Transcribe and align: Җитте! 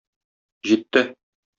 Җитте! 0.71 1.05